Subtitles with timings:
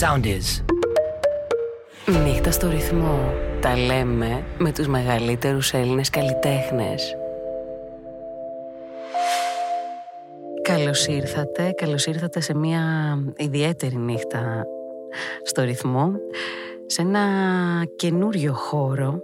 [0.00, 0.64] Sound is.
[2.24, 3.32] Νύχτα στο ρυθμό.
[3.60, 7.16] Τα λέμε με τους μεγαλύτερους Έλληνες καλλιτέχνες.
[10.62, 12.82] Καλώς ήρθατε, καλώς ήρθατε σε μια
[13.36, 14.66] ιδιαίτερη νύχτα
[15.42, 16.12] στο ρυθμό,
[16.86, 17.22] σε ένα
[17.96, 19.18] καινούριο χώρο,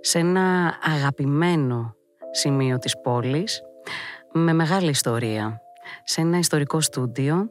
[0.00, 1.94] σε ένα αγαπημένο
[2.30, 3.62] σημείο της πόλης,
[4.32, 5.63] με μεγάλη ιστορία
[6.04, 7.48] σε ένα ιστορικό στούντιο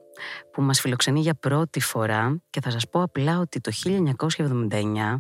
[0.52, 3.72] που μας φιλοξενεί για πρώτη φορά και θα σας πω απλά ότι το
[4.70, 5.18] 1979,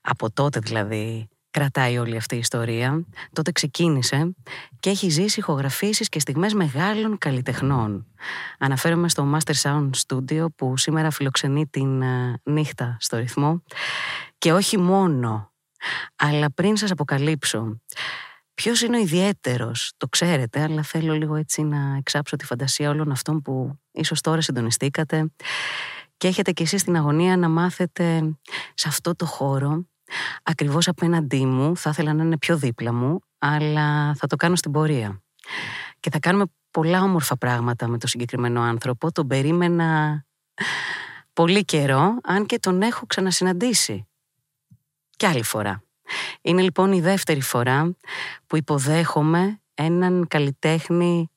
[0.00, 4.34] από τότε δηλαδή κρατάει όλη αυτή η ιστορία, τότε ξεκίνησε
[4.80, 8.06] και έχει ζήσει ηχογραφήσεις και στιγμές μεγάλων καλλιτεχνών.
[8.58, 13.62] Αναφέρομαι στο Master Sound Studio που σήμερα φιλοξενεί την ε, νύχτα στο ρυθμό
[14.38, 15.52] και όχι μόνο,
[16.16, 17.80] αλλά πριν σας αποκαλύψω
[18.54, 23.10] Ποιος είναι ο ιδιαίτερος, το ξέρετε, αλλά θέλω λίγο έτσι να εξάψω τη φαντασία όλων
[23.10, 25.32] αυτών που ίσως τώρα συντονιστήκατε
[26.16, 28.36] και έχετε κι εσείς την αγωνία να μάθετε
[28.74, 29.86] σε αυτό το χώρο
[30.42, 34.72] ακριβώς απέναντί μου, θα ήθελα να είναι πιο δίπλα μου, αλλά θα το κάνω στην
[34.72, 35.22] πορεία.
[36.00, 40.22] Και θα κάνουμε πολλά όμορφα πράγματα με το συγκεκριμένο άνθρωπο, τον περίμενα
[41.32, 44.06] πολύ καιρό, αν και τον έχω ξανασυναντήσει.
[45.16, 45.82] Κι άλλη φορά.
[46.42, 47.96] Είναι λοιπόν η δεύτερη φορά
[48.46, 51.30] που υποδέχομαι έναν καλλιτέχνη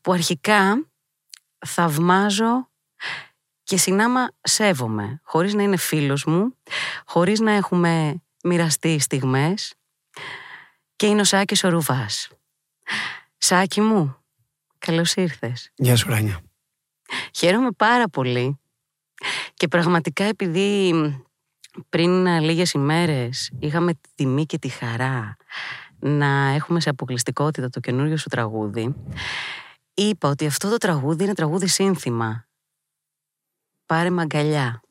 [0.00, 0.86] που αρχικά
[1.66, 2.68] θαυμάζω
[3.62, 6.56] και συνάμα σέβομαι, χωρίς να είναι φίλος μου,
[7.04, 9.74] χωρίς να έχουμε μοιραστεί στιγμές
[10.96, 12.28] και είναι ο Σάκης ο Ρουβάς.
[13.38, 14.16] Σάκη μου,
[14.78, 15.70] καλώς ήρθες.
[15.74, 16.40] Γεια σου Ράνια.
[17.34, 18.60] Χαίρομαι πάρα πολύ
[19.54, 20.92] και πραγματικά επειδή
[21.88, 25.36] πριν λίγες ημέρες είχαμε τη τιμή και τη χαρά
[25.98, 28.94] να έχουμε σε αποκλειστικότητα το καινούριο σου τραγούδι
[29.94, 32.46] είπα ότι αυτό το τραγούδι είναι τραγούδι σύνθημα
[33.86, 34.82] πάρε μαγκαλιά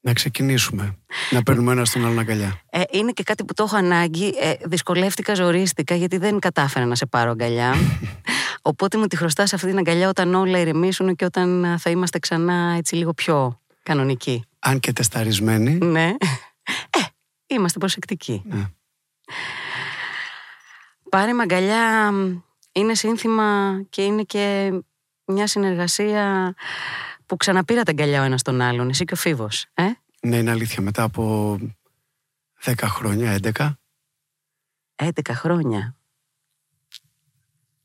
[0.00, 0.98] να ξεκινήσουμε.
[1.30, 2.60] Να παίρνουμε ένα στον άλλο αγκαλιά.
[2.70, 4.34] Ε, είναι και κάτι που το έχω ανάγκη.
[4.40, 7.74] Ε, δυσκολεύτηκα, ζορίστηκα, γιατί δεν κατάφερα να σε πάρω αγκαλιά.
[8.70, 12.74] Οπότε μου τη χρωστάς αυτή την αγκαλιά όταν όλα ηρεμήσουν και όταν θα είμαστε ξανά
[12.76, 14.44] έτσι λίγο πιο κανονικοί.
[14.58, 15.74] Αν και τεσταρισμένοι.
[15.74, 16.14] Ναι.
[16.90, 17.00] Ε,
[17.46, 18.42] είμαστε προσεκτικοί.
[18.46, 18.70] Ναι.
[21.10, 22.12] Πάρε μαγκαλιά
[22.72, 24.72] είναι σύνθημα και είναι και
[25.24, 26.54] μια συνεργασία
[27.26, 29.66] που ξαναπήρα τα αγκαλιά ο ένας τον άλλον, εσύ και ο Φίβος.
[29.74, 29.82] Ε;
[30.20, 30.82] Ναι, είναι αλήθεια.
[30.82, 31.56] Μετά από
[32.62, 33.72] 10 χρόνια, 11.
[34.96, 35.96] 11 χρόνια.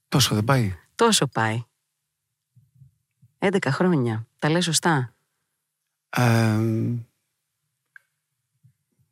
[0.08, 0.76] Τόσο δεν πάει.
[0.96, 1.64] Τόσο πάει.
[3.40, 4.28] 11 χρόνια.
[4.40, 5.13] Τα λες σωστά.
[6.16, 6.58] Ε,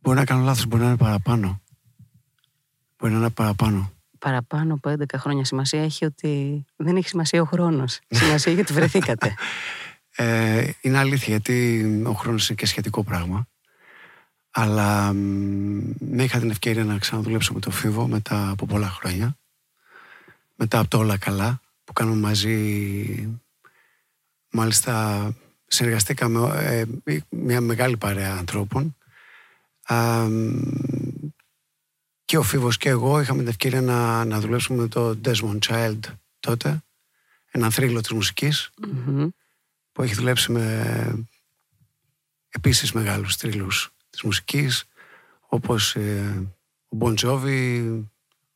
[0.01, 1.61] μπορεί να κάνω λάθος, μπορεί να είναι παραπάνω.
[2.97, 3.91] Μπορεί να είναι παραπάνω.
[4.19, 5.45] Παραπάνω από 11 χρόνια.
[5.45, 7.99] Σημασία έχει ότι δεν έχει σημασία ο χρόνος.
[8.07, 9.33] σημασία έχει ότι βρεθήκατε.
[10.15, 13.47] Ε, είναι αλήθεια γιατί ο χρόνος είναι και σχετικό πράγμα.
[14.51, 19.37] Αλλά με είχα την ευκαιρία να ξαναδουλέψω με το Φίβο μετά από πολλά χρόνια.
[20.55, 23.39] Μετά από το όλα καλά που κάνουμε μαζί.
[24.51, 25.23] Μάλιστα
[25.71, 26.59] συνεργαστήκαμε
[27.03, 28.95] ε, μια μεγάλη παρέα ανθρώπων.
[32.25, 35.99] Και ο Φίβος και εγώ είχαμε την ευκαιρία να, να δουλέψουμε με το Desmond Child
[36.39, 36.83] τότε
[37.51, 38.69] ένα θρύλο της μουσικης
[39.91, 41.27] που έχει δουλέψει με
[42.49, 44.85] επίσης μεγάλους θρύλους της μουσικής
[45.39, 46.47] όπως ε,
[46.89, 48.01] ο Bon Jovi,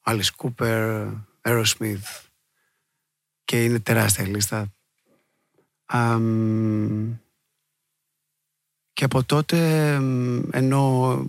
[0.03, 1.11] Alice Cooper,
[1.41, 2.23] Aerosmith
[3.45, 4.73] και είναι τεράστια λίστα
[8.93, 9.91] και από τότε
[10.51, 11.25] ενώ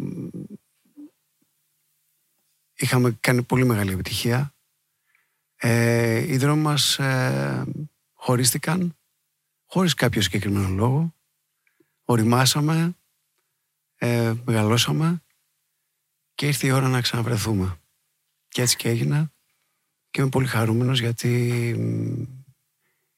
[2.74, 4.54] είχαμε κάνει πολύ μεγάλη επιτυχία
[5.56, 7.64] ε, οι δρόμοι μας ε,
[8.12, 8.96] χωρίστηκαν
[9.66, 11.14] χωρίς κάποιο συγκεκριμένο λόγο.
[12.04, 12.96] Οριμάσαμε
[13.98, 15.22] ε, μεγαλώσαμε
[16.34, 17.80] και ήρθε η ώρα να ξαναβρεθούμε.
[18.48, 19.30] Και έτσι και έγινε.
[20.10, 21.72] Και είμαι πολύ χαρούμενος γιατί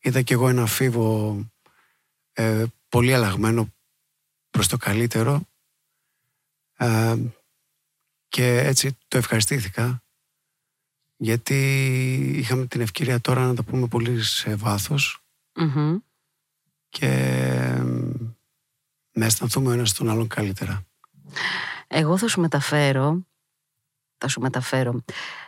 [0.09, 1.39] είδα και εγώ ένα φίβο
[2.33, 3.73] ε, πολύ αλλαγμένο
[4.51, 5.41] προς το καλύτερο.
[6.77, 7.17] Ε,
[8.29, 10.03] και έτσι το ευχαριστήθηκα
[11.17, 11.57] γιατί
[12.35, 15.23] είχαμε την ευκαιρία τώρα να το πούμε πολύ σε βαθος
[16.89, 17.09] και
[19.13, 20.87] να αισθανθούμε ο ένας τον άλλον καλύτερα.
[21.89, 23.27] Εγώ θα σου μεταφέρω,
[24.19, 25.01] θα σου μεταφέρω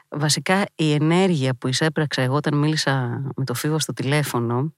[0.09, 4.75] Βασικά η ενέργεια που εισέπραξα εγώ όταν μίλησα με το Φίβο στο τηλέφωνο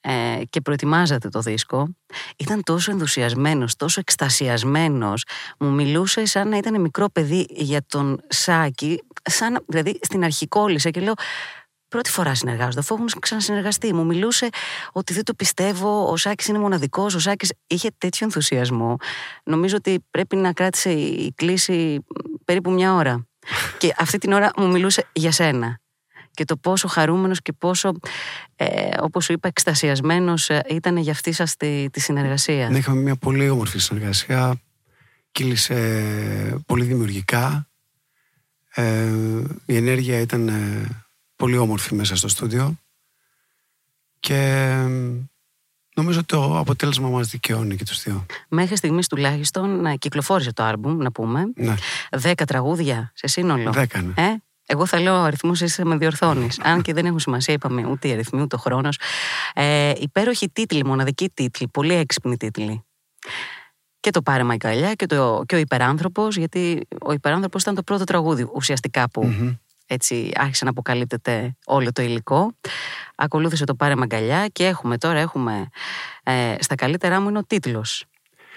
[0.00, 1.88] ε, και προετοιμάζατε το δίσκο
[2.38, 5.24] ήταν τόσο ενθουσιασμένος, τόσο εκστασιασμένος
[5.58, 10.90] μου μιλούσε σαν να ήταν μικρό παιδί για τον Σάκη σαν, δηλαδή στην αρχή κόλλησα
[10.90, 11.14] και λέω
[11.90, 13.94] πρώτη φορά συνεργάζονται, αφού έχουν ξανασυνεργαστεί.
[13.94, 14.48] Μου μιλούσε
[14.92, 18.96] ότι δεν το πιστεύω, ο Σάκης είναι μοναδικός, ο Σάκης είχε τέτοιο ενθουσιασμό.
[19.44, 22.04] Νομίζω ότι πρέπει να κράτησε η κλίση
[22.50, 23.26] περίπου μια ώρα.
[23.78, 25.80] και αυτή την ώρα μου μιλούσε για σένα
[26.30, 27.92] και το πόσο χαρούμενος και πόσο,
[28.56, 32.68] ε, όπως σου είπα, εκστασιασμένος ε, ήταν για αυτή σας τη, τη συνεργασία.
[32.68, 34.60] Ναι, είχαμε μια πολύ όμορφη συνεργασία.
[35.32, 37.68] Κύλησε πολύ δημιουργικά.
[38.74, 39.08] Ε,
[39.64, 40.88] η ενέργεια ήταν ε,
[41.36, 42.78] πολύ όμορφη μέσα στο στούντιο.
[44.20, 44.72] Και
[45.94, 48.26] νομίζω ότι το αποτέλεσμα μας δικαιώνει και τους δύο.
[48.48, 51.52] Μέχρι στιγμής τουλάχιστον να κυκλοφόρησε το άλμπουμ, να πούμε.
[51.54, 51.74] Ναι.
[52.10, 53.72] Δέκα τραγούδια σε σύνολο.
[53.72, 54.12] Δέκα, ναι.
[54.16, 56.60] Ε; Εγώ θα λέω αριθμού, εσύ με διορθώνεις.
[56.62, 58.98] Αν και δεν έχουν σημασία, είπαμε ούτε οι αριθμοί ούτε ο χρόνος.
[59.54, 62.84] Ε, υπέροχοι τίτλοι, μοναδικοί τίτλοι, πολύ έξυπνοι τίτλοι.
[64.00, 68.04] Και το Πάρε Μαϊκαλιά και, το, και ο Υπεράνθρωπος, γιατί ο Υπεράνθρωπος ήταν το πρώτο
[68.04, 69.34] τραγούδι ουσιαστικά που
[69.92, 72.56] έτσι άρχισε να αποκαλύπτεται όλο το υλικό.
[73.14, 75.68] Ακολούθησε το Πάρε Μαγκαλιά και έχουμε τώρα, έχουμε
[76.22, 78.04] ε, στα καλύτερά μου είναι ο τίτλος.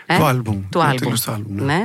[0.05, 0.69] Ε, του άλμπουμ.
[0.69, 1.13] Του άλμπουμ.
[1.45, 1.63] ναι.
[1.63, 1.83] ναι.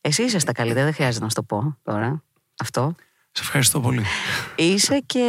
[0.00, 2.22] Εσύ είσαι στα καλύτερα, δεν χρειάζεται να σου το πω τώρα.
[2.60, 2.94] Αυτό.
[3.32, 4.02] Σε ευχαριστώ πολύ.
[4.56, 5.24] Είσαι και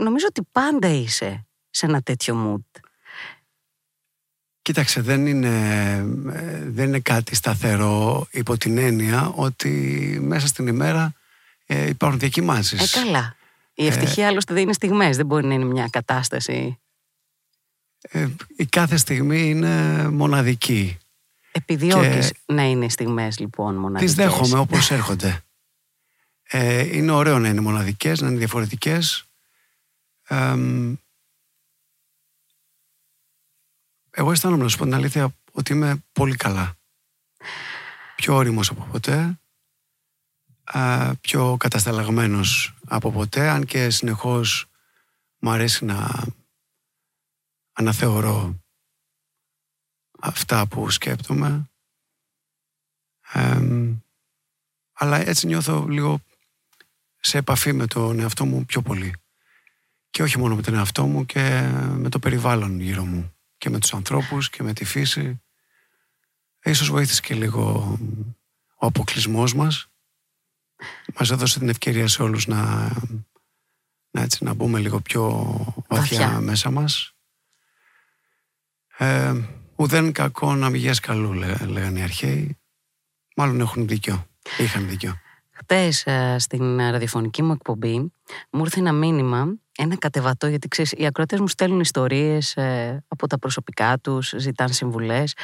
[0.00, 2.80] νομίζω ότι πάντα είσαι σε ένα τέτοιο mood.
[4.62, 5.50] Κοίταξε, δεν είναι,
[6.66, 9.70] δεν είναι κάτι σταθερό υπό την έννοια ότι
[10.22, 11.14] μέσα στην ημέρα
[11.72, 12.96] ε, υπάρχουν διακοιμάνσεις.
[12.96, 13.36] Ε, καλά.
[13.74, 16.80] Η ευτυχία ε, άλλωστε δεν είναι στιγμές, δεν μπορεί να είναι μια κατάσταση.
[18.00, 20.98] Ε, η κάθε στιγμή είναι μοναδική.
[21.52, 24.14] Επιδιώκεις να είναι στιγμές λοιπόν μοναδικές.
[24.14, 25.44] Τις δέχομαι όπως έρχονται.
[26.42, 29.24] Ε, είναι ωραίο να είναι μοναδικές, να είναι διαφορετικές.
[34.10, 36.76] εγώ αισθάνομαι να σου πω την αλήθεια ότι είμαι πολύ καλά.
[38.16, 39.41] Πιο όριμος από ποτέ,
[41.20, 44.66] πιο κατασταλαγμένος από ποτέ, αν και συνεχώς
[45.38, 46.24] μου αρέσει να
[47.72, 48.60] αναθεωρώ
[50.20, 51.70] αυτά που σκέπτομαι.
[54.92, 56.20] αλλά έτσι νιώθω λίγο
[57.20, 59.14] σε επαφή με τον εαυτό μου πιο πολύ.
[60.10, 63.36] Και όχι μόνο με τον εαυτό μου και με το περιβάλλον γύρω μου.
[63.58, 65.42] Και με τους ανθρώπους και με τη φύση.
[66.62, 67.98] Ίσως βοήθησε και λίγο
[68.74, 69.91] ο αποκλεισμός μας.
[71.18, 72.90] Μας έδωσε την ευκαιρία σε όλους να,
[74.10, 77.14] να, έτσι, να μπούμε λίγο πιο βαθιά, μέσα μας.
[78.96, 79.34] Ε,
[79.76, 81.32] ουδέν κακό να μην καλού,
[81.66, 82.58] λέγανε οι αρχαίοι.
[83.36, 84.26] Μάλλον έχουν δίκιο.
[84.58, 85.20] Είχαν δίκιο.
[85.50, 88.12] Χτες ε, στην ραδιοφωνική μου εκπομπή
[88.50, 93.26] μου ήρθε ένα μήνυμα, ένα κατεβατό, γιατί ξέρεις, οι ακροατές μου στέλνουν ιστορίες ε, από
[93.26, 95.34] τα προσωπικά τους, ζητάνε συμβουλές.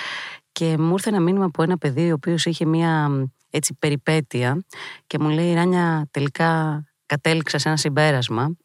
[0.58, 3.10] Και μου ήρθε ένα μήνυμα από ένα παιδί, ο οποίος είχε μία
[3.50, 4.64] έτσι περιπέτεια
[5.06, 8.56] και μου λέει: Ράνια, τελικά κατέληξα σε ένα συμπέρασμα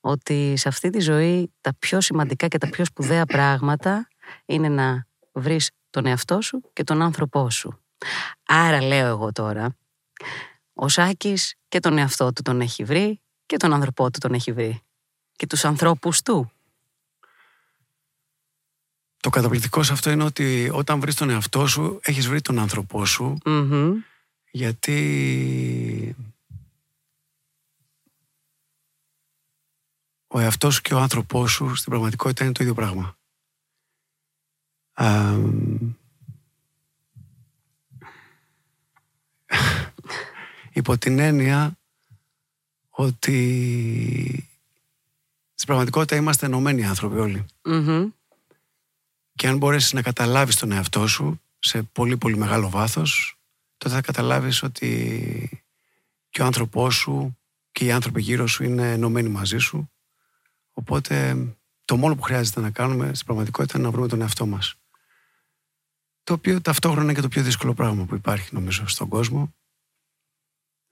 [0.00, 4.08] ότι σε αυτή τη ζωή τα πιο σημαντικά και τα πιο σπουδαία πράγματα
[4.44, 7.80] είναι να βρεις τον εαυτό σου και τον άνθρωπό σου.
[8.46, 9.76] Άρα λέω εγώ τώρα,
[10.72, 14.52] ο Σάκης και τον εαυτό του τον έχει βρει και τον άνθρωπό του τον έχει
[14.52, 14.82] βρει.
[15.36, 16.50] Και τους ανθρώπους του.
[19.28, 23.04] Το καταπληκτικό σε αυτό είναι ότι όταν βρεις τον εαυτό σου, έχεις βρει τον άνθρωπό
[23.04, 23.38] σου.
[24.50, 26.16] Γιατί
[30.26, 33.16] ο εαυτός σου και ο άνθρωπός σου στην πραγματικότητα είναι το ίδιο πράγμα.
[40.72, 41.78] υπό την έννοια
[42.90, 44.48] ότι
[45.54, 47.46] στην πραγματικότητα είμαστε ενωμένοι άνθρωποι
[49.38, 53.38] Και αν μπορέσεις να καταλάβεις τον εαυτό σου σε πολύ πολύ μεγάλο βάθος,
[53.76, 55.62] τότε θα καταλάβεις ότι
[56.30, 57.38] και ο άνθρωπός σου
[57.72, 59.90] και οι άνθρωποι γύρω σου είναι ενωμένοι μαζί σου.
[60.72, 61.46] Οπότε
[61.84, 64.74] το μόνο που χρειάζεται να κάνουμε στην πραγματικότητα είναι να βρούμε τον εαυτό μας.
[66.24, 69.54] Το οποίο ταυτόχρονα είναι και το πιο δύσκολο πράγμα που υπάρχει νομίζω στον κόσμο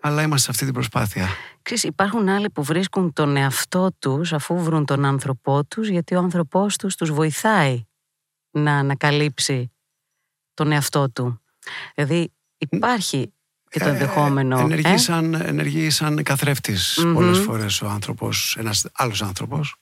[0.00, 1.28] αλλά είμαστε σε αυτή την προσπάθεια.
[1.62, 6.18] Ξέρεις, υπάρχουν άλλοι που βρίσκουν τον εαυτό τους αφού βρουν τον άνθρωπό τους γιατί ο
[6.18, 7.86] άνθρωπός τους τους βοηθάει
[8.58, 9.70] να ανακαλύψει
[10.54, 11.40] τον εαυτό του.
[11.94, 13.32] Δηλαδή υπάρχει
[13.70, 14.58] και το ε, ενδεχόμενο.
[14.58, 17.14] Ε, ενεργεί, ε; σαν, ενεργεί σαν καθρέφτης mm-hmm.
[17.14, 19.76] πολλές φορές ο άνθρωπος, ένας άλλος άνθρωπος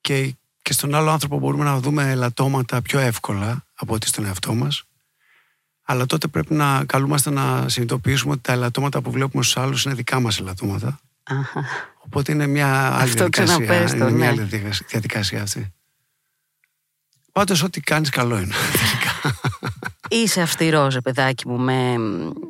[0.00, 4.54] και, και στον άλλο άνθρωπο μπορούμε να δούμε ελαττώματα πιο εύκολα από ότι στον εαυτό
[4.54, 4.84] μας
[5.90, 9.94] αλλά τότε πρέπει να καλούμαστε να συνειδητοποιήσουμε ότι τα ελαττώματα που βλέπουμε στους άλλους είναι
[9.94, 11.00] δικά μας ελαττώματα.
[12.04, 13.88] Οπότε είναι μια άλλη διαδικασία.
[13.94, 14.26] Είναι μια ναι.
[14.26, 14.42] άλλη
[14.86, 15.72] διαδικασία αυτή.
[17.32, 18.54] Πάντως, ό,τι κάνεις, καλό είναι.
[20.08, 21.96] Είσαι αυστηρός, παιδάκι μου, με,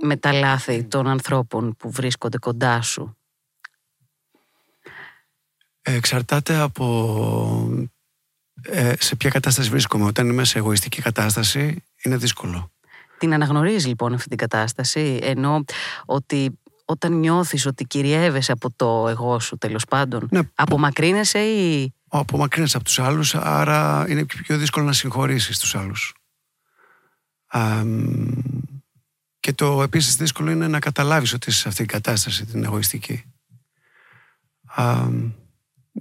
[0.02, 3.16] με τα λάθη των ανθρώπων που βρίσκονται κοντά σου.
[5.82, 7.86] Εξαρτάται από
[8.62, 10.04] ε, σε ποια κατάσταση βρίσκομαι.
[10.04, 12.70] Όταν είμαι σε εγωιστική κατάσταση είναι δύσκολο.
[13.18, 15.64] Την αναγνωρίζεις λοιπόν αυτή την κατάσταση, ενώ
[16.04, 21.94] ότι όταν νιώθεις ότι κυριεύεσαι από το εγώ σου τέλος πάντων, Ναι, απομακρύνεσαι ή...
[22.18, 26.14] απομακρύνεσαι από τους άλλους, άρα είναι πιο δύσκολο να συγχωρήσεις τους άλλους.
[27.46, 28.32] Αμ,
[29.40, 33.24] και το επίσης δύσκολο είναι να καταλάβεις ότι είσαι σε αυτή την κατάσταση την εγωιστική.
[34.66, 35.32] Αμ,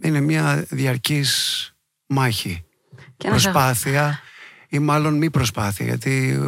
[0.02, 1.74] είναι μια διαρκής
[2.06, 2.64] μάχη.
[3.18, 4.20] Και ένας αγ- προσπάθεια
[4.68, 6.48] ή μάλλον μη προσπάθεια γιατί ε,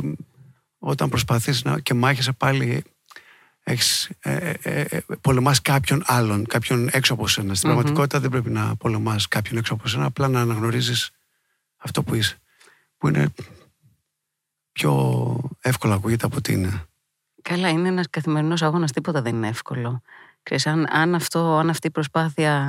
[0.80, 2.84] όταν προσπαθείς να, και μάχεσαι πάλι
[3.64, 7.54] έχεις, ε, ε, ε, ε, πολεμάς κάποιον άλλον, κάποιον έξω από σένα.
[7.56, 7.76] Στην Μμμ.
[7.76, 11.12] πραγματικότητα δεν πρέπει να πολεμάς κάποιον έξω από σένα, απλά να αναγνωρίζεις
[11.78, 12.38] αυτό που είσαι.
[12.98, 13.34] Που είναι
[14.72, 16.86] πιο εύκολο ακούγεται από ότι είναι.
[17.42, 20.02] Καλά, είναι ένας καθημερινός αγώνας, τίποτα δεν είναι εύκολο.
[20.44, 22.68] Ξέρεις, αν, αν, αυτό, αν αυτή η προσπάθεια,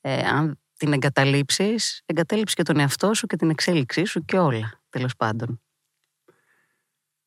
[0.00, 4.80] ε, αν την εγκαταλείψεις, εγκατέλειψεις και τον εαυτό σου και την εξέλιξή σου και όλα,
[4.88, 5.60] τέλος πάντων.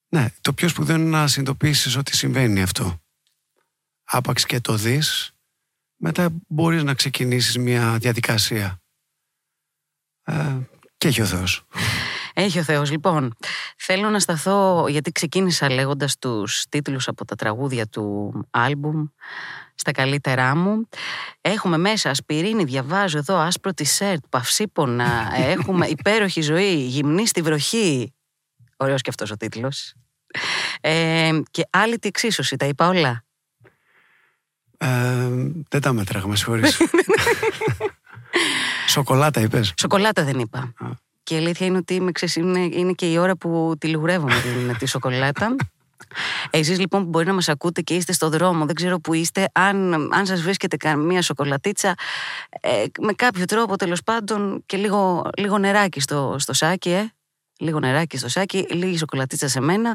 [0.09, 3.01] Ναι, το πιο σπουδαίο είναι να συνειδητοποιήσεις ότι συμβαίνει αυτό.
[4.03, 5.31] Άπαξ και το δεις,
[5.95, 8.81] μετά μπορείς να ξεκινήσεις μια διαδικασία.
[10.23, 10.57] Ε,
[10.97, 11.65] και έχει ο Θεός.
[12.33, 12.91] Έχει ο Θεός.
[12.91, 13.35] Λοιπόν,
[13.77, 19.05] θέλω να σταθώ, γιατί ξεκίνησα λέγοντας τους τίτλους από τα τραγούδια του άλμπουμ,
[19.75, 20.87] στα καλύτερά μου.
[21.41, 28.13] Έχουμε μέσα ασπιρίνη, διαβάζω εδώ, άσπρο τισέρτ, παυσίπονα, έχουμε υπέροχη ζωή, γυμνή στη βροχή.
[28.81, 29.93] Ωραίος και αυτός ο τίτλος.
[30.81, 33.23] Ε, και άλλη τη εξίσωση, τα είπα όλα.
[34.77, 35.29] Ε,
[35.69, 36.77] δεν τα μέτραγα, με συγχωρείς.
[38.87, 39.73] Σοκολάτα είπες.
[39.79, 40.59] Σοκολάτα δεν είπα.
[40.59, 40.87] Α.
[41.23, 44.41] Και η αλήθεια είναι ότι είμαι, ξέρεις, είναι, είναι και η ώρα που τη λιγουρεύομαι
[44.41, 45.55] την, τη σοκολάτα.
[46.49, 49.49] Εσείς λοιπόν που μπορεί να μας ακούτε και είστε στο δρόμο, δεν ξέρω που είστε,
[49.51, 51.95] αν, αν σας βρίσκεται καμία σοκολατίτσα,
[52.61, 57.13] ε, με κάποιο τρόπο τέλος πάντων και λίγο, λίγο νεράκι στο, στο σάκι, ε,
[57.59, 59.93] λίγο νεράκι στο σάκι, λίγη σοκολατίτσα σε μένα,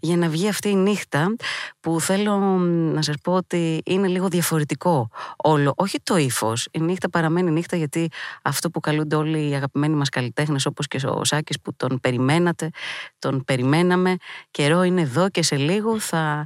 [0.00, 1.36] για να βγει αυτή η νύχτα
[1.80, 5.72] που θέλω να σας πω ότι είναι λίγο διαφορετικό όλο.
[5.76, 6.68] Όχι το ύφος.
[6.70, 8.08] Η νύχτα παραμένει νύχτα γιατί
[8.42, 12.70] αυτό που καλούνται όλοι οι αγαπημένοι μας καλλιτέχνες όπως και ο Σάκης που τον περιμένατε,
[13.18, 14.16] τον περιμέναμε.
[14.50, 16.44] Καιρό είναι εδώ και σε λίγο θα,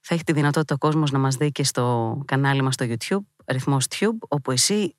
[0.00, 3.24] θα έχει τη δυνατότητα ο κόσμος να μας δει και στο κανάλι μας στο YouTube,
[3.46, 4.94] ρυθμός Tube, όπου εσύ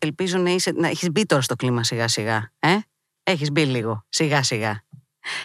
[0.00, 2.52] ελπίζω να, είσαι, να έχεις μπει τώρα στο κλίμα σιγά σιγά.
[2.58, 2.76] Ε;
[3.22, 4.82] Έχεις μπει λίγο, σιγά σιγά.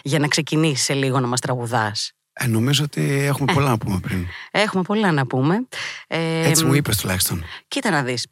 [0.02, 2.12] Για να ξεκινήσεις σε λίγο να μας τραγουδάς.
[2.32, 4.26] Ε, νομίζω ότι έχουμε πολλά να πούμε πριν.
[4.50, 5.66] Έχουμε πολλά να πούμε.
[6.06, 7.44] Ε, Έτσι μου είπες τουλάχιστον.
[7.68, 8.26] Κοίτα να δεις.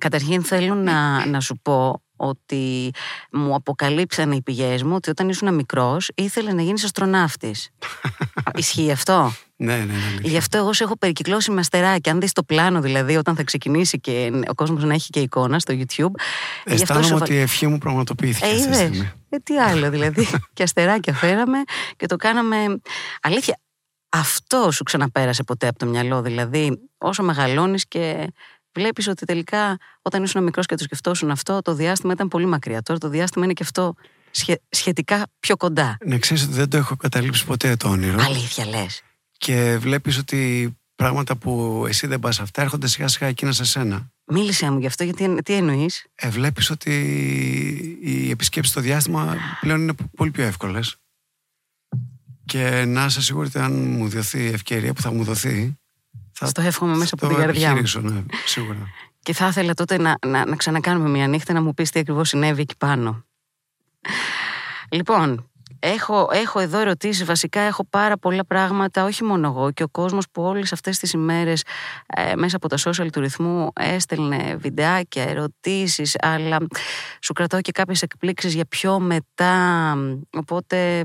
[0.00, 2.90] Καταρχήν θέλω να, να σου πω ότι
[3.32, 7.70] μου αποκαλύψανε οι πηγές μου ότι όταν ήσουν μικρός ήθελε να γίνεις αστροναύτης.
[8.56, 9.92] Ισχύει αυτό; Ναι, ναι, ναι.
[10.08, 10.30] αλήθεια.
[10.30, 12.12] Γι' αυτό εγώ σε έχω περικυκλώσει με αστεράκια.
[12.12, 15.58] Αν δεις το πλάνο δηλαδή όταν θα ξεκινήσει και ο κόσμος να έχει και εικόνα
[15.58, 15.86] στο YouTube.
[16.66, 18.78] γι' αυτό Αισθάνομαι σου βα- ότι η ευχή μου πραγματοποιήθηκε ε, αυτή τη είδες.
[18.78, 19.12] στιγμή.
[19.28, 20.28] Ε, τι άλλο δηλαδή.
[20.54, 21.58] και αστεράκια φέραμε
[21.96, 22.56] και το κάναμε.
[23.22, 23.58] Αλήθεια,
[24.08, 26.22] αυτό σου ξαναπέρασε ποτέ από το μυαλό.
[26.22, 28.32] Δηλαδή, όσο μεγαλώνεις και
[28.74, 32.82] βλέπεις ότι τελικά όταν ήσουν μικρός και το σκεφτόσουν αυτό, το διάστημα ήταν πολύ μακριά.
[32.82, 33.94] Τώρα το διάστημα είναι και αυτό
[34.30, 35.96] σχε- σχετικά πιο κοντά.
[36.04, 38.22] Να ξέρεις ότι δεν το έχω καταλήψει ποτέ το όνειρο.
[38.22, 39.02] Αλήθεια λες.
[39.38, 44.12] Και βλέπεις ότι πράγματα που εσύ δεν πας αυτά έρχονται σιγά σιγά εκείνα σε σένα.
[44.26, 46.90] Μίλησε μου γι' αυτό, γιατί τι εννοείς; Ε, βλέπεις ότι
[48.02, 50.96] οι επισκέψεις στο διάστημα πλέον είναι πολύ πιο εύκολες.
[52.44, 55.78] Και να είσαι σίγουρη ότι αν μου δοθεί η ευκαιρία που θα μου δοθεί.
[56.34, 57.76] Θα Στο εύχομαι μέσα από το την καρδιά μου.
[57.76, 58.78] επιχειρήσω, ναι, σίγουρα.
[59.22, 62.28] Και θα ήθελα τότε να, να, να ξανακάνουμε μια νύχτα να μου πεις τι ακριβώς
[62.28, 63.24] συνέβη εκεί πάνω.
[64.90, 69.88] Λοιπόν, έχω, έχω εδώ ερωτήσεις, βασικά έχω πάρα πολλά πράγματα, όχι μόνο εγώ και ο
[69.88, 71.64] κόσμος που όλες αυτές τις ημέρες
[72.06, 76.56] ε, μέσα από τα social του ρυθμού έστελνε βιντεάκια, ερωτήσεις, αλλά
[77.20, 79.96] σου κρατάω και κάποιες εκπλήξεις για πιο μετά,
[80.30, 81.02] οπότε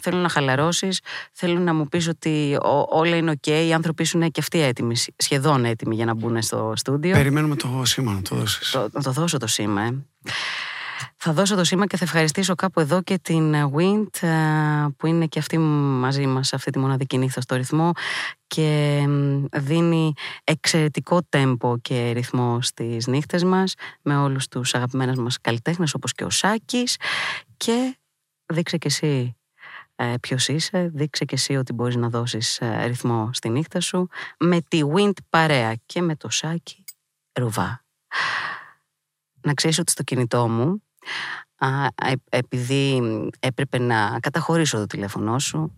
[0.00, 1.00] θέλω να χαλαρώσεις,
[1.32, 4.60] θέλω να μου πεις ότι ό- όλα είναι ok, οι άνθρωποι σου είναι και αυτοί
[4.60, 7.12] έτοιμοι, σχεδόν έτοιμοι για να μπουν στο στούντιο.
[7.12, 8.70] Περιμένουμε το σήμα να το δώσεις.
[8.70, 10.04] Το, να το δώσω το σήμα, ε.
[11.24, 14.28] Θα δώσω το σήμα και θα ευχαριστήσω κάπου εδώ και την ε, Wind ε,
[14.96, 17.92] που είναι και αυτή μαζί μας αυτή τη μοναδική νύχτα στο ρυθμό
[18.46, 20.12] και μ, δίνει
[20.44, 26.24] εξαιρετικό τέμπο και ρυθμό στις νύχτες μας με όλους τους αγαπημένους μας καλλιτέχνες όπως και
[26.24, 26.96] ο Σάκης
[27.56, 27.96] και
[28.46, 29.36] δείξε και εσύ
[29.96, 34.08] ε, ποιος είσαι, δείξε και εσύ ότι μπορείς να δώσεις ε, ρυθμό στη νύχτα σου
[34.38, 36.84] με τη Wind παρέα και με το Σάκη
[37.32, 37.84] Ρουβά.
[39.40, 40.82] Να ξέρεις ότι στο κινητό μου,
[41.56, 43.02] α, ε- επειδή
[43.40, 45.76] έπρεπε να καταχωρήσω το τηλέφωνό σου,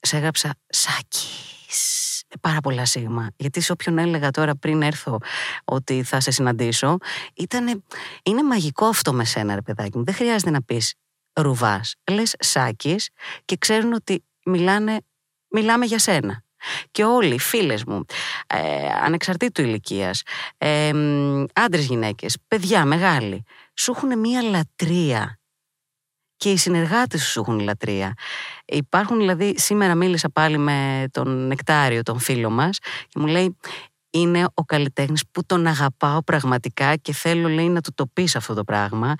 [0.00, 3.30] σε έγραψα Σάκης πάρα πολλά σίγμα.
[3.36, 5.18] Γιατί σε όποιον έλεγα τώρα πριν έρθω
[5.64, 6.96] ότι θα σε συναντήσω,
[7.34, 7.82] ήτανε,
[8.22, 10.04] είναι μαγικό αυτό με σένα, ρε παιδάκι μου.
[10.04, 10.94] Δεν χρειάζεται να πεις
[11.42, 11.94] ρουβάς.
[12.10, 12.96] Λες σάκι
[13.44, 15.00] και ξέρουν ότι μιλάνε,
[15.50, 16.42] μιλάμε για σένα.
[16.90, 18.04] Και όλοι οι φίλες μου,
[18.46, 20.22] ε, ανεξαρτήτου ηλικίας,
[20.58, 20.90] ε,
[21.52, 25.38] άντρες γυναίκες, παιδιά μεγάλοι, σου έχουν μία λατρεία
[26.36, 28.14] και οι συνεργάτες σου έχουν λατρεία.
[28.64, 33.56] Υπάρχουν δηλαδή, σήμερα μίλησα πάλι με τον Νεκτάριο, τον φίλο μας και μου λέει
[34.10, 38.54] είναι ο καλλιτέχνης που τον αγαπάω πραγματικά και θέλω λέει να του το πεις αυτό
[38.54, 39.14] το πράγμα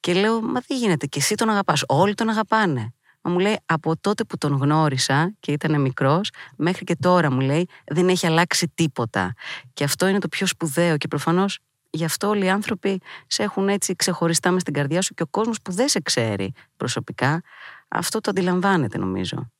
[0.00, 2.94] και λέω μα δεν γίνεται και εσύ τον αγαπάς, όλοι τον αγαπάνε.
[3.22, 7.40] Μα μου λέει από τότε που τον γνώρισα και ήταν μικρός μέχρι και τώρα μου
[7.40, 9.32] λέει δεν έχει αλλάξει τίποτα
[9.72, 11.58] και αυτό είναι το πιο σπουδαίο και προφανώς
[11.92, 15.26] Γι' αυτό όλοι οι άνθρωποι σε έχουν έτσι ξεχωριστά μες στην καρδιά σου και ο
[15.26, 17.42] κόσμος που δεν σε ξέρει προσωπικά,
[17.88, 19.50] αυτό το αντιλαμβάνεται νομίζω.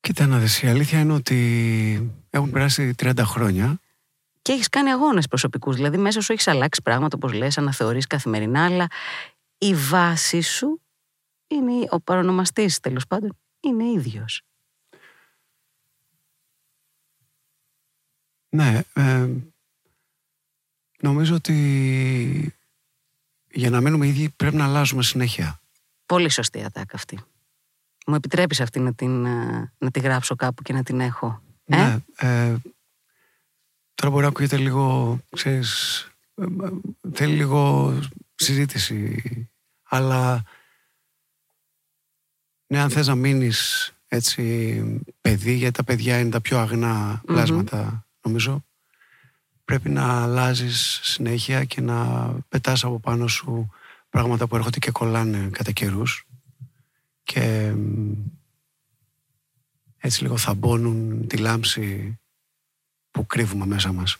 [0.00, 3.80] Κοίτα να δεις, η αλήθεια είναι ότι έχουν περάσει 30 χρόνια.
[4.42, 8.64] Και έχεις κάνει αγώνες προσωπικούς, δηλαδή μέσα σου έχεις αλλάξει πράγματα όπως λες, αναθεωρείς καθημερινά,
[8.64, 8.86] αλλά
[9.58, 10.80] η βάση σου
[11.46, 14.42] είναι, ο παρονομαστής τέλος πάντων, είναι ίδιος.
[18.48, 19.28] Ναι, ε,
[21.00, 22.54] Νομίζω ότι
[23.50, 25.60] για να μένουμε ίδιοι πρέπει να αλλάζουμε συνέχεια.
[26.06, 27.18] Πολύ σωστή ατάκα αυτή.
[28.06, 31.42] Μου επιτρέπεις αυτή να την, ε, να τη γράψω κάπου και να την έχω.
[31.64, 31.98] Ε; Ναι.
[32.16, 32.56] Ε,
[33.94, 36.02] τώρα μπορεί να ακούγεται λίγο, ξέρεις,
[36.34, 36.44] ε,
[37.12, 37.92] θέλει λίγο
[38.34, 39.22] συζήτηση.
[39.82, 40.42] Αλλά
[42.66, 44.82] ναι, αν θες να μείνεις έτσι
[45.20, 47.22] παιδί, γιατί τα παιδιά είναι τα πιο αγνά
[48.22, 48.64] νομίζω,
[49.64, 53.70] πρέπει να αλλάζεις συνέχεια και να πετάς από πάνω σου
[54.10, 56.26] πράγματα που έρχονται και κολλάνε κατά καιρούς.
[57.32, 57.74] Και
[59.98, 62.18] έτσι λίγο θαμπώνουν τη λάμψη
[63.10, 64.16] που κρύβουμε μέσα μας.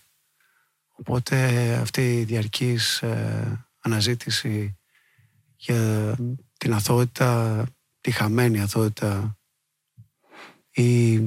[0.92, 4.78] Οπότε αυτή η διαρκής ε, αναζήτηση
[5.56, 6.16] για
[6.58, 7.64] την αθότητα,
[8.00, 9.38] τη χαμένη αθότητα
[10.70, 11.18] ή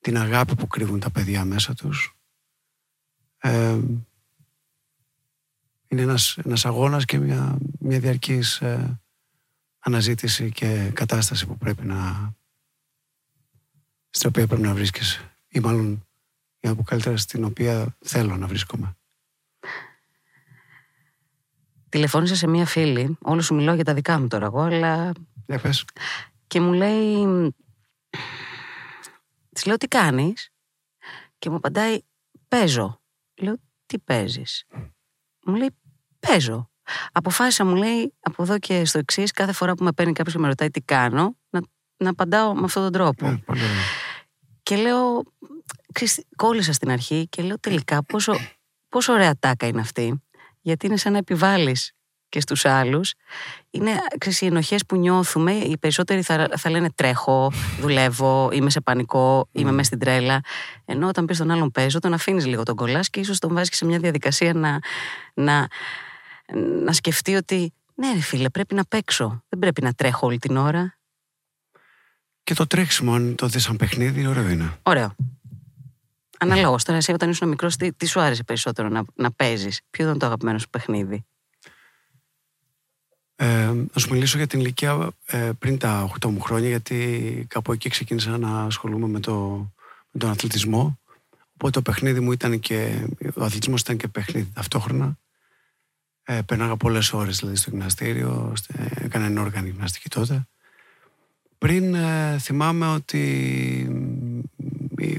[0.00, 2.16] την αγάπη που κρύβουν τα παιδιά μέσα τους
[5.88, 9.00] είναι ένας, ένας αγώνας και μια, μια διαρκής ε,
[9.86, 12.32] αναζήτηση και κατάσταση που πρέπει να
[14.10, 16.06] στην οποία πρέπει να βρίσκεσαι ή μάλλον
[16.60, 18.96] για να πω καλύτερα στην οποία θέλω να βρίσκομαι.
[21.88, 25.12] Τηλεφώνησα σε μία φίλη, όλο σου μιλώ για τα δικά μου τώρα εγώ, αλλά...
[25.46, 25.84] Για πες.
[26.46, 27.54] Και μου λέει...
[29.52, 30.52] Της λέω τι κάνεις;
[31.38, 31.98] Και μου απαντάει
[32.48, 33.00] παίζω.
[33.34, 34.64] Λέω, τι παίζεις;
[35.46, 35.70] Μου λέει,
[36.20, 36.70] παίζω.
[37.12, 40.40] Αποφάσισα, μου λέει, από εδώ και στο εξής, κάθε φορά που με παίρνει κάποιος και
[40.40, 41.60] με ρωτάει τι κάνω, να,
[41.96, 43.26] να απαντάω με αυτόν τον τρόπο.
[43.26, 43.42] Ε,
[44.62, 45.22] και λέω,
[46.36, 48.34] κόλλησα στην αρχή και λέω τελικά πόσο,
[48.88, 50.22] πόσο ωραία τάκα είναι αυτή.
[50.60, 51.96] Γιατί είναι σαν να επιβάλλεις
[52.28, 53.14] και στους άλλους
[53.70, 58.80] είναι ξέρεις, οι ενοχές που νιώθουμε οι περισσότεροι θα, θα λένε τρέχω, δουλεύω, είμαι σε
[58.80, 60.40] πανικό, είμαι μέσα στην τρέλα
[60.84, 63.76] ενώ όταν πεις τον άλλον παίζω τον αφήνεις λίγο τον κολλάς και ίσως τον βάζεις
[63.76, 64.78] σε μια διαδικασία να,
[65.34, 65.66] να,
[66.54, 70.56] να σκεφτεί ότι ναι ρε φίλε πρέπει να παίξω, δεν πρέπει να τρέχω όλη την
[70.56, 70.96] ώρα
[72.46, 74.78] και το τρέξιμο, αν το δεις σαν παιχνίδι, ωραίο είναι.
[74.82, 75.14] Ωραίο.
[76.38, 76.84] Αναλόγως.
[76.84, 80.18] Τώρα, εσύ όταν ήσουν μικρός, τι, τι σου άρεσε περισσότερο να, να παίζεις, Ποιο ήταν
[80.18, 81.24] το αγαπημένο σου παιχνίδι;
[83.36, 87.72] Ε, να σου μιλήσω για την ηλικία ε, πριν τα 8 μου χρόνια, γιατί κάπου
[87.72, 89.32] εκεί ξεκίνησα να ασχολούμαι με, το,
[90.10, 90.98] με τον αθλητισμό.
[91.54, 93.08] Οπότε το παιχνίδι μου ήταν και.
[93.34, 95.18] Ο αθλητισμός ήταν και παιχνίδι ταυτόχρονα.
[96.28, 98.52] Ε, περνάγα πολλές ώρες δηλαδή στο γυμναστήριο,
[98.94, 100.46] έκανα ενόργανη γυμναστική τότε.
[101.58, 103.22] Πριν ε, θυμάμαι ότι
[104.96, 105.14] ε,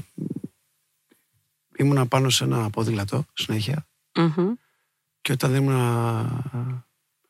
[1.76, 3.24] ήμουνα πάνω σε ένα ποδήλατο
[5.20, 5.76] και όταν ήμουν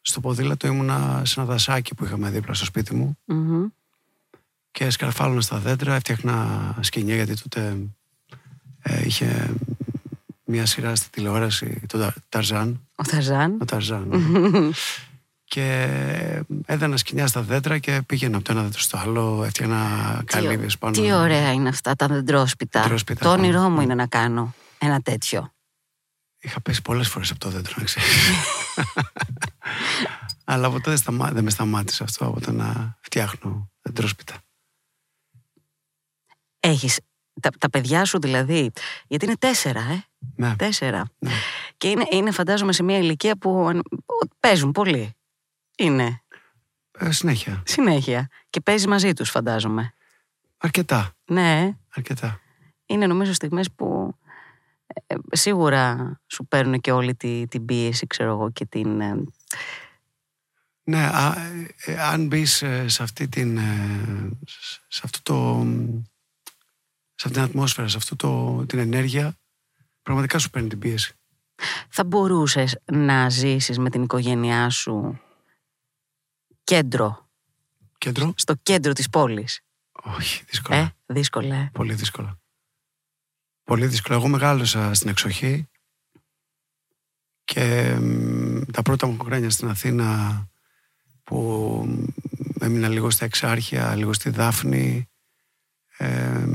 [0.00, 3.18] στο ποδήλατο ήμουνα σε ένα δασάκι που είχαμε δίπλα στο σπίτι μου.
[4.70, 7.76] Και σκαρφάλωνα στα δέντρα, έφτιαχνα σκηνιά γιατί τότε
[8.82, 9.54] ε, είχε
[10.50, 12.88] μια σειρά στη τηλεόραση, το Ταρζάν.
[12.94, 13.58] Ο Ταρζάν.
[13.60, 14.12] Ο Ταρζάν.
[15.44, 15.88] και
[16.66, 20.92] έδανα σκηνιά στα δέντρα και πήγαινα από το ένα δέντρο στο άλλο, έφτιαχνα καλύβες πάνω.
[20.92, 22.98] Τι ωραία είναι αυτά τα δεντρόσπιτα.
[23.18, 25.52] Το όνειρό μου είναι να κάνω ένα τέτοιο.
[26.40, 28.08] Είχα πέσει πολλές φορές από το δέντρο, να ξέρεις.
[30.44, 34.34] Αλλά ποτέ δεν, δεν με σταμάτησε αυτό από το να φτιάχνω δεντρόσπιτα.
[36.60, 37.00] Έχεις
[37.40, 38.70] τα, τα παιδιά σου δηλαδή,
[39.06, 40.04] γιατί είναι τέσσερα, ε.
[40.36, 40.56] Ναι.
[40.56, 41.04] Τέσσερα.
[41.18, 41.30] Ναι.
[41.76, 43.80] Και είναι, είναι φαντάζομαι σε μια ηλικία που
[44.40, 45.16] παίζουν πολύ.
[45.76, 46.22] Είναι.
[46.98, 47.62] Ε, συνέχεια.
[47.66, 48.28] Συνέχεια.
[48.50, 49.94] Και παίζει μαζί τους φαντάζομαι.
[50.58, 51.12] Αρκετά.
[51.24, 51.76] Ναι.
[51.94, 52.40] Αρκετά.
[52.86, 54.16] Είναι νομίζω στιγμές που
[55.06, 59.00] ε, σίγουρα σου παίρνουν και όλη τη, την πίεση, ξέρω εγώ, και την...
[59.00, 59.22] ε,
[60.84, 61.34] Ναι, α,
[61.84, 63.56] ε, αν μπεις σε αυτή την.
[63.56, 64.30] ε,
[64.88, 65.66] σε αυτό το.
[67.20, 69.36] Σε αυτή την ατμόσφαιρα, σε αυτό το, την ενέργεια,
[70.02, 71.12] πραγματικά σου παίρνει την πίεση.
[71.88, 75.20] Θα μπορούσες να ζήσεις με την οικογένειά σου
[76.64, 77.28] κέντρο,
[77.98, 79.60] Κέντρο; στο κέντρο της πόλης.
[79.92, 80.78] Όχι, δύσκολα.
[80.78, 81.54] Ε, δύσκολα.
[81.56, 81.70] ε.
[81.72, 82.38] Πολύ δύσκολα.
[83.64, 84.18] Πολύ δύσκολα.
[84.18, 85.68] Εγώ μεγάλωσα στην εξοχή
[87.44, 90.42] και μ, τα πρώτα μου χρόνια στην Αθήνα
[91.24, 91.36] που
[91.88, 92.04] μ,
[92.64, 95.08] έμεινα λίγο στα Εξάρχεια, λίγο στη Δάφνη
[95.96, 96.54] ε, μ,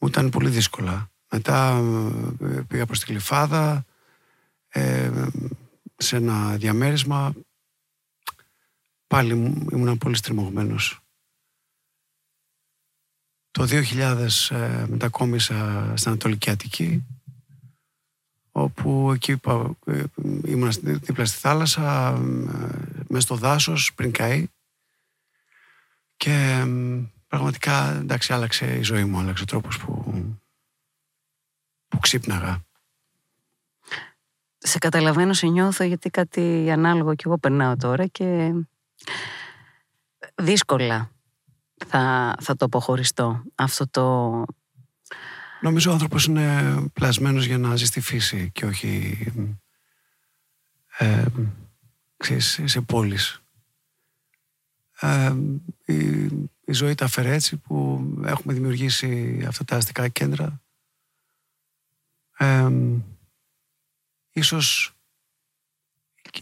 [0.00, 1.10] μου ήταν πολύ δύσκολα.
[1.30, 1.76] Μετά
[2.40, 3.84] ε, πήγα προς τη Γλυφάδα
[4.68, 5.10] ε,
[5.96, 7.32] σε ένα διαμέρισμα
[9.06, 11.00] πάλι μου- ήμουν πολύ στριμωγμένος.
[13.50, 17.04] Το 2000 ε, μετακόμισα στην Ανατολική Αττική
[18.52, 20.02] όπου εκεί πα- ε,
[20.44, 22.18] ήμουν στη- δίπλα στη θάλασσα ε,
[23.08, 24.46] μέσα στο δάσος πριν καεί
[26.16, 26.66] και ε,
[27.30, 30.14] πραγματικά εντάξει άλλαξε η ζωή μου, άλλαξε ο τρόπος που,
[31.88, 32.64] που ξύπναγα.
[34.58, 38.52] Σε καταλαβαίνω, σε νιώθω γιατί κάτι ανάλογο κι εγώ περνάω τώρα και
[40.34, 41.10] δύσκολα
[41.86, 43.42] θα, θα το αποχωριστώ.
[43.54, 44.44] Αυτό το...
[45.60, 49.18] Νομίζω ο άνθρωπος είναι πλασμένος για να ζει στη φύση και όχι
[50.98, 51.24] ε,
[52.16, 53.42] ξέρεις, σε πόλεις.
[55.00, 55.34] Ε,
[55.84, 56.28] η,
[56.70, 60.60] η ζωή τα φέρε έτσι που έχουμε δημιουργήσει αυτά τα αστικά κέντρα.
[62.36, 62.70] Ε,
[64.32, 64.94] ίσως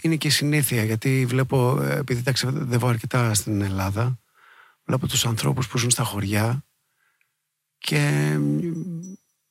[0.00, 4.18] είναι και η συνήθεια γιατί βλέπω, ε, επειδή ταξιδεύω αρκετά στην Ελλάδα,
[4.84, 6.64] βλέπω τους ανθρώπους που ζουν στα χωριά
[7.78, 8.58] και μ,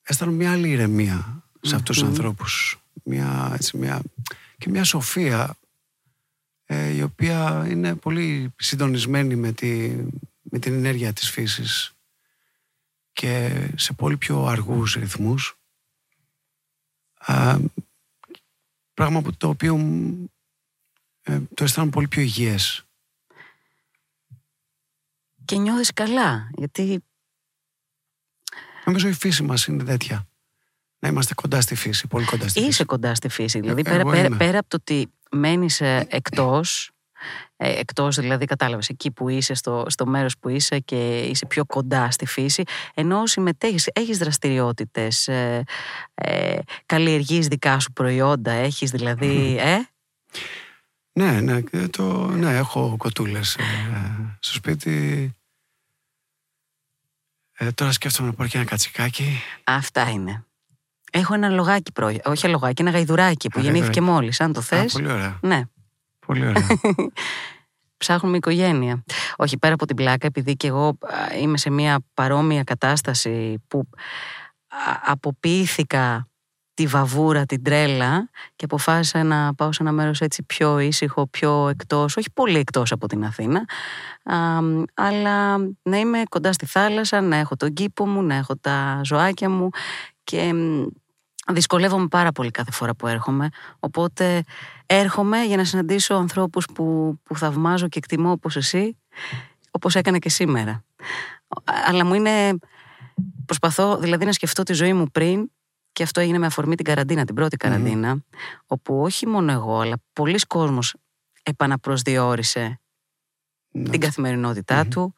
[0.03, 2.09] αισθάνομαι μια άλλη ηρεμία σε αυτούς τους Μμμ.
[2.09, 2.81] ανθρώπους.
[3.03, 4.01] Μια, έτσι, μια,
[4.57, 5.57] και μια σοφία
[6.65, 9.91] ε, η οποία είναι πολύ συντονισμένη με, τη,
[10.49, 11.91] με την ενέργεια της φύσης
[13.13, 15.57] και σε πολύ πιο αργούς ρυθμούς.
[17.17, 17.57] Α,
[18.93, 20.23] πράγμα που το οποίο μ,
[21.21, 22.86] ε, το αισθάνομαι πολύ πιο υγιές.
[25.45, 27.03] Και νιώθεις καλά, γιατί
[28.86, 30.27] Νομίζω η φύση μας είναι τέτοια.
[30.99, 32.86] Να είμαστε κοντά στη φύση, πολύ κοντά στη είσαι φύση.
[32.86, 33.60] κοντά στη φύση.
[33.60, 34.38] Δηλαδή, Ε, πέρα, εγώ πέρα, είμαι.
[34.38, 36.91] πέρα από το ότι μένεις ε, εκτός,
[37.56, 41.65] ε, εκτός δηλαδή κατάλαβες εκεί που είσαι, στο, στο μέρος που είσαι και είσαι πιο
[41.65, 45.63] κοντά στη φύση, ενώ συμμετέχεις, έχεις δραστηριότητες, ε,
[46.15, 49.77] ε, καλλιεργείς δικά σου προϊόντα, έχεις δηλαδή, ε,
[51.13, 53.63] Ναι, ναι, και το, ναι έχω κοτούλες ε,
[54.39, 55.32] στο σπίτι.
[57.60, 59.39] Ε, τώρα σκέφτομαι να πάρω και ένα κατσικάκι.
[59.63, 60.41] αυτά είναι.
[61.12, 64.19] Έχω ένα λογάκι πρόεδρε, όχι λογάκι, ένα γαϊδουράκι που Α, γεννήθηκε γαϊδουράκι.
[64.19, 64.91] μόλις, αν το Α, θες.
[64.93, 65.39] πολύ ωραία.
[65.41, 65.62] Ναι.
[66.27, 66.67] Πολύ ωραία.
[67.97, 69.03] ψάχνουμε οικογένεια.
[69.35, 73.89] Όχι πέρα από την πλάκα, επειδή και εγώ α, είμαι σε μια παρόμοια κατάσταση που
[74.67, 76.27] α, αποποιήθηκα
[76.73, 81.69] τη βαβούρα, την τρέλα και αποφάσισα να πάω σε ένα μέρος έτσι πιο ήσυχο, πιο
[81.69, 83.65] εκτός, όχι πολύ εκτός από την Αθήνα,
[84.23, 84.35] α,
[84.93, 89.49] αλλά να είμαι κοντά στη θάλασσα, να έχω τον κήπο μου, να έχω τα ζωάκια
[89.49, 89.69] μου
[90.23, 90.85] και μ,
[91.51, 94.43] δυσκολεύομαι πάρα πολύ κάθε φορά που έρχομαι, οπότε
[94.86, 98.97] έρχομαι για να συναντήσω ανθρώπους που, που θαυμάζω και εκτιμώ όπως εσύ,
[99.71, 100.83] όπως έκανα και σήμερα.
[101.88, 102.57] Αλλά μου είναι,
[103.45, 105.49] προσπαθώ δηλαδή να σκεφτώ τη ζωή μου πριν
[105.91, 108.23] και αυτό έγινε με αφορμή την καραντίνα, την πρώτη καραντίνα,
[108.65, 110.95] όπου όχι μόνο εγώ, αλλά πολλοί κόσμος
[111.43, 112.79] επαναπροσδιορίσε
[113.71, 113.89] Ναι.
[113.89, 114.89] την καθημερινότητά Μμμ.
[114.89, 115.13] του.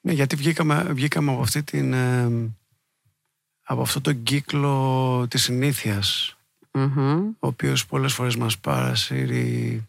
[0.00, 1.92] Ναι, γιατί βγήκαμε, βγήκαμε από αυτή την...
[1.92, 2.28] ε,
[3.70, 6.36] από αυτό τον κύκλο της συνήθειας
[6.72, 7.28] Μμμ.
[7.38, 9.82] ο οποίος πολλές φορές μας παρασύρει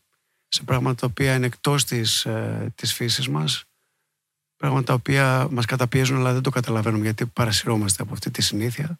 [0.48, 3.64] σε πράγματα τα οποία είναι εκτός της, ε, της φύσης μας
[4.58, 9.00] πράγματα τα οποία μας καταπιέζουν αλλά δεν το καταλαβαίνουμε γιατί παρασυρώμαστε από αυτή τη συνήθεια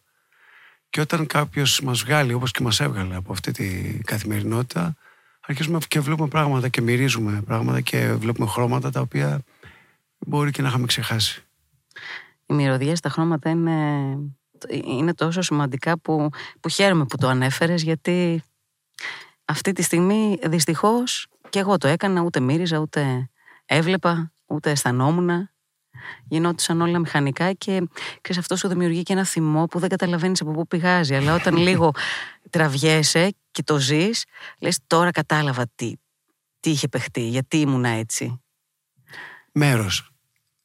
[0.90, 4.96] και όταν κάποιος μας βγάλει όπως και μας έβγαλε από αυτή τη καθημερινότητα
[5.40, 9.40] αρχίζουμε και βλέπουμε πράγματα και μυρίζουμε πράγματα και βλέπουμε χρώματα τα οποία
[10.18, 11.44] μπορεί και να είχαμε ξεχάσει.
[12.46, 13.72] Οι μυρωδιές, τα χρώματα είναι,
[14.68, 16.28] είναι τόσο σημαντικά που,
[16.60, 18.42] που χαίρομαι που το ανέφερες γιατί
[19.44, 23.30] αυτή τη στιγμή δυστυχώς και εγώ το έκανα ούτε μύριζα ούτε
[23.66, 25.50] έβλεπα ούτε αισθανόμουν
[26.24, 27.88] γινόντουσαν όλα μηχανικά και
[28.20, 31.14] ξέρεις, αυτό σου δημιουργεί και ένα θυμό που δεν καταλαβαίνεις από πού πηγάζει.
[31.14, 31.90] Αλλά όταν λίγο
[32.50, 34.24] τραβιέσαι και το ζεις
[34.58, 35.92] λες τώρα κατάλαβα τι,
[36.60, 38.42] τι είχε παιχτεί, γιατί ήμουνα έτσι
[39.52, 40.11] Μέρος.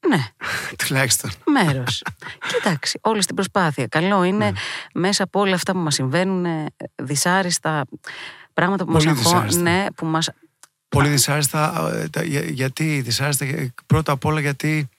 [0.10, 0.28] Ναι.
[0.88, 1.32] Τουλάχιστον.
[1.46, 2.04] Μέρος.
[2.48, 3.88] Κοιτάξει, όλη στην προσπάθεια.
[3.88, 4.52] Καλό είναι Ναι.
[4.94, 6.66] μέσα από όλα αυτά που μας συμβαίνουν, ε,
[6.96, 7.86] δυσάρεστα
[8.54, 9.62] πράγματα που μας Πολύ δυσάρεστα.
[9.62, 10.30] Ναι, που μας...
[10.90, 11.92] Πολύ δυσάρεστα.
[11.94, 14.90] ε, τα- για- Γιατί δυσάρεστα, ε, πρώτα απ' όλα γιατί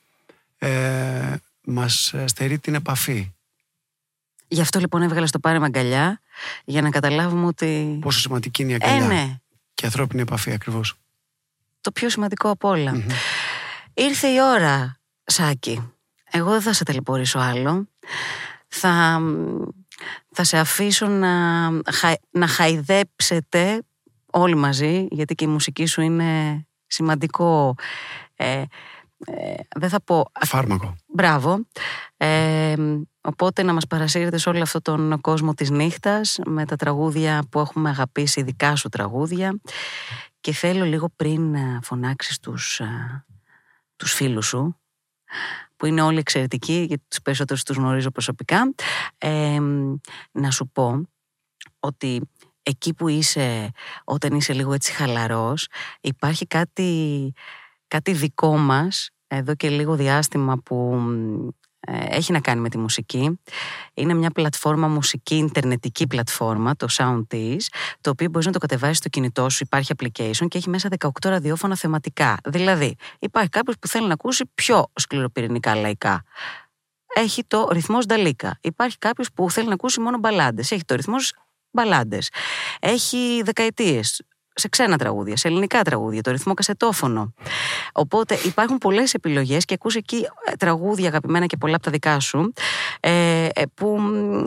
[0.59, 3.33] ε, μας στερεί την επαφή.
[4.49, 6.21] Γι' αυτό λοιπόν έβγαλε στο πάρε αγκαλιά
[6.65, 7.99] για να καταλάβουμε ότι.
[8.01, 9.37] Πόσο σημαντική είναι η Ε, αγκαλιά ναι,
[9.75, 10.95] και η ανθρώπινη επαφή ακριβώς.
[11.81, 12.93] το πιο σημαντικό απ' όλα.
[12.95, 13.07] Μμμ.
[13.95, 14.98] Ήρθε η ώρα,
[15.31, 15.93] Σάκη.
[16.31, 17.89] Εγώ δεν θα σε ταλαιπωρήσω άλλο.
[18.69, 19.21] Θα,
[20.33, 21.31] θα σε αφήσω να,
[21.93, 23.83] χα- να χαϊδέψετε
[24.33, 27.75] όλοι μαζί, γιατί και η μουσική σου είναι σημαντικό.
[28.35, 28.63] Ε,
[29.27, 30.97] ε, δεν θα πω Φάρμακο.
[31.07, 31.67] Μπράβο.
[32.17, 32.75] Ε,
[33.21, 37.59] οπότε να μας παρασύρετε σε όλο αυτόν τον κόσμο της νύχτας με τα τραγούδια που
[37.61, 39.61] έχουμε αγαπήσει, δικά σου τραγούδια
[40.41, 43.25] και θέλω λίγο πριν ε, φωνάξεις τους, ε,
[43.97, 44.77] τους φίλους σου
[45.77, 48.75] που είναι όλοι εξαιρετικοί γιατί τους περισσότερους τους γνωρίζω προσωπικά.
[49.19, 49.59] Ε,
[50.33, 51.03] να σου πω
[51.81, 52.21] ότι
[52.63, 53.71] εκεί που είσαι
[54.05, 55.69] όταν είσαι λίγο έτσι χαλαρός
[56.01, 57.33] υπάρχει κάτι,
[57.89, 61.68] κάτι δικό μας εδώ και λίγο διάστημα που ε,
[62.09, 63.41] έχει να κάνει με τη μουσική.
[63.95, 67.67] Είναι μια πλατφόρμα μουσική, ιντερνετική πλατφόρμα, το Soundtease,
[68.01, 71.09] το οποίο μπορείς να το κατεβάσεις στο κινητό σου, υπάρχει application και έχει μέσα 18
[71.23, 72.37] ραδιόφωνα θεματικά.
[72.45, 76.23] Δηλαδή, υπάρχει κάποιος που θέλει να ακούσει πιο σκληροπυρηνικά λαϊκά.
[77.15, 78.59] Έχει το ρυθμός Νταλίκα.
[78.61, 80.71] Υπάρχει κάποιος που θέλει να ακούσει μόνο μπαλάντες.
[80.71, 81.35] Έχει το ρυθμός
[81.71, 82.31] μπαλάντες.
[82.81, 84.23] Έχει δεκαετίες
[84.59, 87.35] σε ξένα τραγούδια, σε ελληνικά τραγούδια, το ρυθμό κασετόφωνο.
[87.93, 92.21] Οπότε υπάρχουν πολλές επιλογές και ακούς εκεί ε, τραγούδια αγαπημένα και πολλά από τα δικά
[92.21, 92.53] σου
[93.01, 94.45] ε, ε, που μ,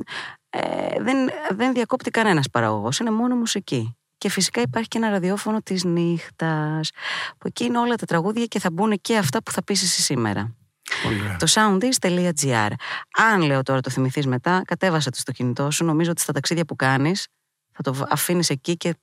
[0.49, 0.59] ε,
[0.99, 3.95] δεν, δεν διακόπτει κανένας παραγωγός, είναι μόνο μουσική.
[4.17, 6.89] Και φυσικά υπάρχει και ένα ραδιόφωνο της νύχτας,
[7.37, 10.01] που εκεί είναι όλα τα τραγούδια και θα μπουν και αυτά που θα πεις εσύ
[10.01, 10.55] σήμερα.
[11.03, 11.37] Πολύ ωραία.
[11.37, 12.71] Το soundis.gr.
[13.17, 15.85] Αν λέω τώρα το θυμηθείς μετά, κατέβασε το στο κινητό σου.
[15.85, 17.27] Νομίζω ότι στα ταξίδια που κάνεις
[17.71, 18.95] θα το αφήνεις εκεί και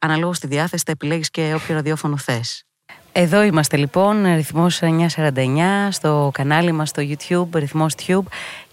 [0.00, 2.64] αναλόγως στη διάθεση θα επιλέγεις και όποιο ραδιόφωνο θες.
[3.12, 8.24] Εδώ είμαστε λοιπόν, ρυθμός 949, στο κανάλι μας στο YouTube, ρυθμός Tube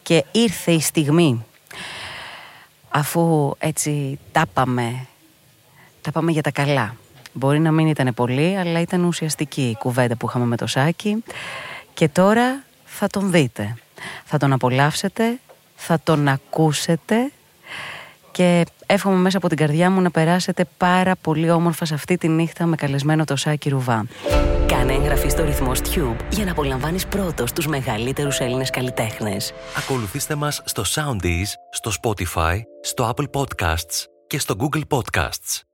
[0.04, 1.46] και ήρθε η στιγμή
[2.90, 5.08] αφού έτσι τα πάμε,
[6.02, 6.96] τα πάμε για τα καλά.
[7.34, 11.24] Μπορεί να μην ήταν πολύ, αλλά ήταν ουσιαστική η κουβέντα που είχαμε με το Σάκη
[11.94, 13.76] και τώρα θα τον δείτε.
[14.26, 15.40] Θα τον απολαύσετε,
[15.76, 17.32] θα τον ακούσετε
[18.38, 22.28] και εύχομαι μέσα από την καρδιά μου να περάσετε πάρα πολύ όμορφα σε αυτή τη
[22.28, 24.06] νύχτα με καλεσμένο το Σάκη Ρουβά.
[24.68, 29.54] Κάνε εγγραφή στο ρυθμό Tube για να απολαμβάνεις πρώτος τους μεγαλύτερους Έλληνες καλλιτέχνες.
[29.78, 35.67] Ακολουθήστε μας στο Soundees, στο Spotify, στο Apple Podcasts και στο Google Podcasts.